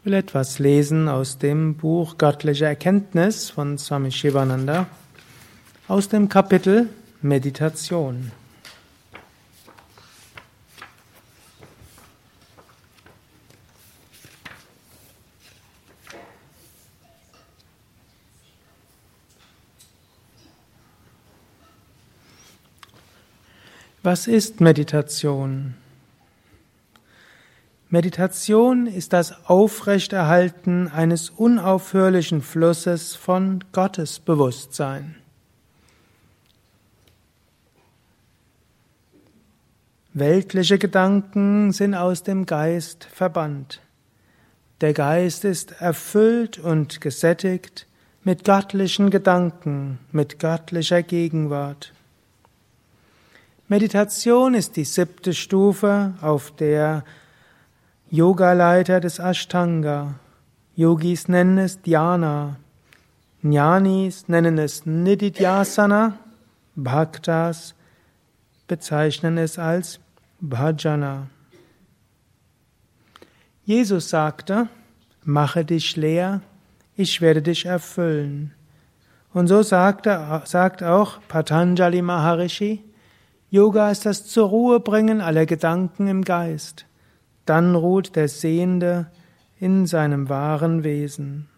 [0.00, 4.86] Ich will etwas lesen aus dem Buch Göttliche Erkenntnis von Swami Shivananda
[5.88, 6.88] aus dem Kapitel
[7.20, 8.32] Meditation.
[24.02, 25.74] Was ist Meditation?
[27.92, 35.16] Meditation ist das Aufrechterhalten eines unaufhörlichen Flusses von Gottesbewusstsein.
[40.12, 43.80] Weltliche Gedanken sind aus dem Geist verbannt.
[44.80, 47.88] Der Geist ist erfüllt und gesättigt
[48.22, 51.92] mit göttlichen Gedanken, mit göttlicher Gegenwart.
[53.66, 57.04] Meditation ist die siebte Stufe auf der
[58.12, 60.16] Yogaleiter des Ashtanga.
[60.74, 62.56] Yogis nennen es Dhyana.
[63.40, 66.18] Jnanis nennen es Nididhyasana.
[66.74, 67.76] Bhaktas
[68.66, 70.00] bezeichnen es als
[70.40, 71.28] Bhajana.
[73.64, 74.66] Jesus sagte,
[75.22, 76.40] mache dich leer,
[76.96, 78.52] ich werde dich erfüllen.
[79.32, 82.82] Und so sagte, sagt auch Patanjali Maharishi,
[83.50, 86.86] Yoga ist das zur Ruhe bringen aller Gedanken im Geist
[87.50, 89.10] dann ruht der Sehende
[89.58, 91.48] in seinem wahren Wesen.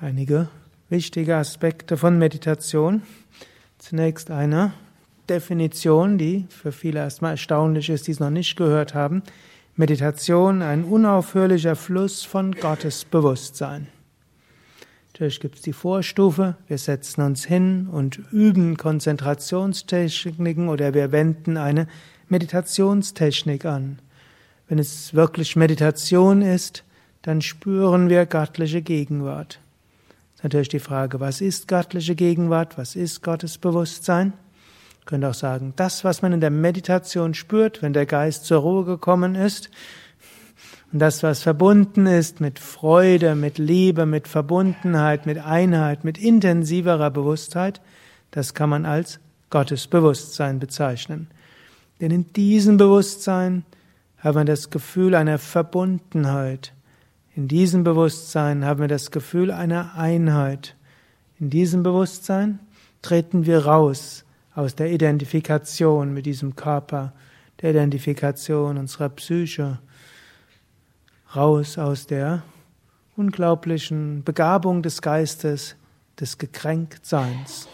[0.00, 0.48] Einige
[0.88, 3.02] wichtige Aspekte von Meditation.
[3.76, 4.72] Zunächst eine
[5.28, 9.22] Definition, die für viele erstmal erstaunlich ist, die es noch nicht gehört haben.
[9.76, 13.88] Meditation, ein unaufhörlicher Fluss von Gottes Bewusstsein.
[15.20, 21.58] Natürlich gibt es die Vorstufe, wir setzen uns hin und üben Konzentrationstechniken oder wir wenden
[21.58, 21.88] eine
[22.30, 23.98] Meditationstechnik an.
[24.66, 26.84] Wenn es wirklich Meditation ist,
[27.20, 29.60] dann spüren wir göttliche Gegenwart.
[30.42, 34.32] Natürlich die Frage, was ist göttliche Gegenwart, was ist Gottes Bewusstsein?
[35.00, 38.60] Ich könnte auch sagen, das, was man in der Meditation spürt, wenn der Geist zur
[38.60, 39.68] Ruhe gekommen ist,
[40.92, 47.10] und das, was verbunden ist mit Freude, mit Liebe, mit Verbundenheit, mit Einheit, mit intensiverer
[47.10, 47.80] Bewusstheit,
[48.32, 51.28] das kann man als Gottes Bewusstsein bezeichnen.
[52.00, 53.64] Denn in diesem Bewusstsein
[54.18, 56.72] haben wir das Gefühl einer Verbundenheit.
[57.36, 60.76] In diesem Bewusstsein haben wir das Gefühl einer Einheit.
[61.38, 62.58] In diesem Bewusstsein
[63.02, 64.24] treten wir raus
[64.54, 67.12] aus der Identifikation mit diesem Körper,
[67.62, 69.78] der Identifikation unserer Psyche,
[71.34, 72.42] raus aus der
[73.16, 75.76] unglaublichen Begabung des Geistes,
[76.18, 77.68] des Gekränktseins.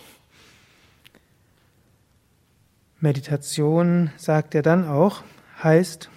[3.00, 5.22] Meditation, sagt er dann auch,
[5.62, 6.11] heißt,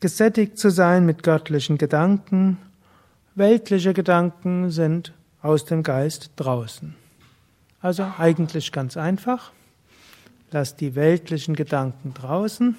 [0.00, 2.58] gesättigt zu sein mit göttlichen Gedanken.
[3.34, 5.12] Weltliche Gedanken sind
[5.42, 6.94] aus dem Geist draußen.
[7.80, 9.52] Also eigentlich ganz einfach.
[10.50, 12.76] Lasst die weltlichen Gedanken draußen,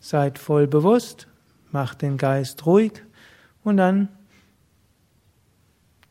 [0.00, 1.26] seid voll bewusst,
[1.72, 2.92] macht den Geist ruhig
[3.64, 4.08] und dann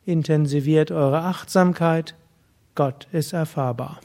[0.04, 2.14] intensiviert eure Achtsamkeit.
[2.74, 4.00] Gott ist erfahrbar.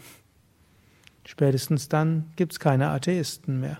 [1.26, 3.78] Spätestens dann gibt es keine Atheisten mehr.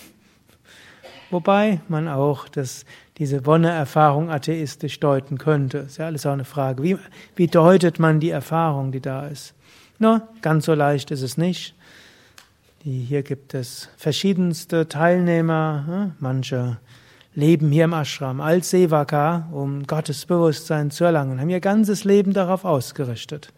[1.30, 2.84] Wobei man auch das,
[3.18, 5.78] diese Wonne-Erfahrung atheistisch deuten könnte.
[5.78, 6.82] Ist ja alles auch eine Frage.
[6.82, 6.98] Wie,
[7.36, 9.54] wie deutet man die Erfahrung, die da ist?
[9.98, 11.74] No, ganz so leicht ist es nicht.
[12.84, 15.84] Die, hier gibt es verschiedenste Teilnehmer.
[15.86, 16.12] Hm?
[16.18, 16.78] Manche
[17.36, 22.32] leben hier im Ashram als Sevaka, um Gottes Bewusstsein zu erlangen, haben ihr ganzes Leben
[22.32, 23.52] darauf ausgerichtet.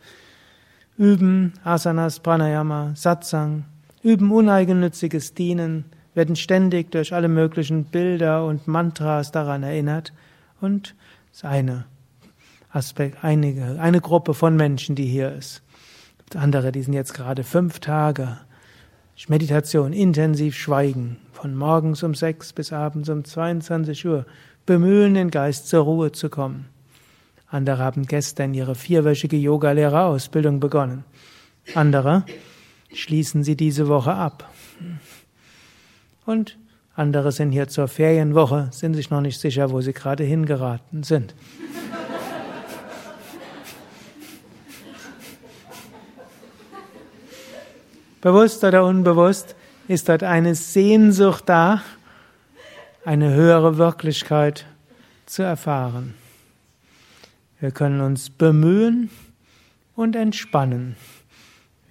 [0.98, 3.64] Üben Asanas, Pranayama, Satsang,
[4.02, 5.84] üben uneigennütziges Dienen,
[6.14, 10.12] werden ständig durch alle möglichen Bilder und Mantras daran erinnert
[10.60, 10.96] und
[11.32, 11.84] ist eine
[12.70, 15.62] Aspekt, einige, eine Gruppe von Menschen, die hier ist.
[16.34, 18.38] Andere, die sind jetzt gerade fünf Tage
[19.26, 24.26] Meditation, intensiv schweigen, von morgens um sechs bis abends um 22 Uhr,
[24.64, 26.66] bemühen, den Geist zur Ruhe zu kommen.
[27.48, 31.04] Andere haben gestern ihre vierwöchige Yogalehrerausbildung begonnen.
[31.74, 32.24] Andere
[32.92, 34.48] schließen sie diese Woche ab.
[36.24, 36.56] Und
[36.94, 41.34] andere sind hier zur Ferienwoche, sind sich noch nicht sicher, wo sie gerade hingeraten sind.
[48.20, 49.54] Bewusst oder unbewusst
[49.86, 51.82] ist dort eine Sehnsucht da,
[53.04, 54.66] eine höhere Wirklichkeit
[55.26, 56.14] zu erfahren.
[57.60, 59.10] Wir können uns bemühen
[59.94, 60.96] und entspannen.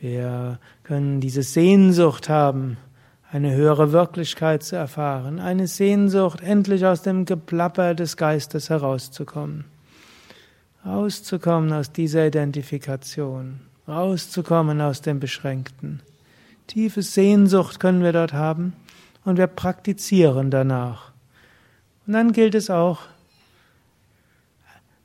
[0.01, 2.77] Wir können diese Sehnsucht haben,
[3.31, 9.63] eine höhere Wirklichkeit zu erfahren, eine Sehnsucht, endlich aus dem Geplapper des Geistes herauszukommen,
[10.85, 16.01] rauszukommen aus dieser Identifikation, rauszukommen aus dem Beschränkten.
[16.67, 18.73] Tiefe Sehnsucht können wir dort haben
[19.23, 21.11] und wir praktizieren danach.
[22.05, 22.99] Und dann gilt es auch,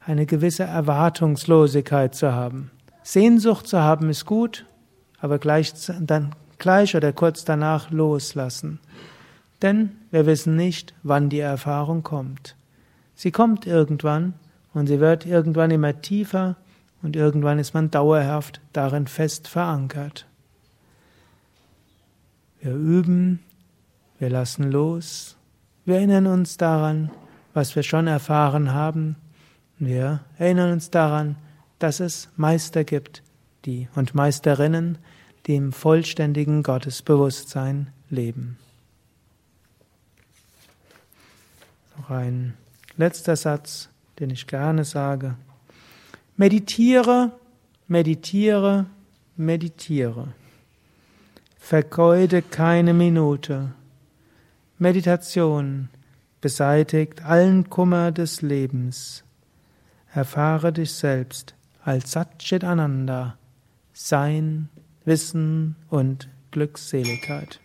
[0.05, 2.70] eine gewisse Erwartungslosigkeit zu haben.
[3.05, 4.67] Sehnsucht zu haben ist gut,
[5.20, 8.81] aber gleich, dann, gleich oder kurz danach loslassen.
[9.62, 12.56] Denn wir wissen nicht, wann die Erfahrung kommt.
[13.15, 14.35] Sie kommt irgendwann
[14.75, 16.56] und sie wird irgendwann immer tiefer
[17.03, 20.26] und irgendwann ist man dauerhaft darin fest verankert.
[22.62, 23.41] Wir üben,
[24.19, 25.37] wir lassen los,
[25.85, 27.11] wir erinnern uns daran,
[27.53, 29.17] was wir schon erfahren haben
[29.85, 31.35] wir erinnern uns daran,
[31.81, 33.25] dass es Meister gibt,
[33.64, 34.99] die und Meisterinnen,
[35.47, 38.59] die im vollständigen Gottesbewusstsein leben.
[41.99, 42.55] Noch ein
[42.97, 43.88] letzter Satz,
[44.20, 45.35] den ich gerne sage.
[46.37, 47.32] Meditiere,
[47.88, 48.87] meditiere,
[49.37, 50.29] meditiere.
[51.64, 53.73] Vergeude keine Minute.
[54.79, 55.88] Meditation
[56.41, 59.25] beseitigt allen Kummer des Lebens.
[60.12, 63.38] Erfahre dich selbst als Satchit Ananda,
[63.94, 64.69] Sein,
[65.05, 67.61] Wissen und Glückseligkeit.